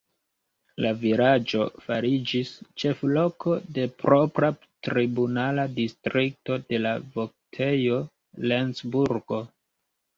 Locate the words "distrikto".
5.79-6.61